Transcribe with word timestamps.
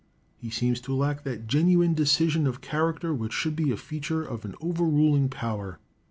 He 0.35 0.49
seems 0.49 0.81
to 0.81 0.95
lack 0.95 1.21
that 1.25 1.45
genuine 1.45 1.93
decision 1.93 2.47
of 2.47 2.59
character 2.59 3.13
which 3.13 3.33
should 3.33 3.55
be 3.55 3.69
a 3.71 3.77
feature 3.77 4.23
of 4.23 4.43
an 4.45 4.55
over 4.59 4.83
ruling 4.85 5.29
power. 5.29 5.77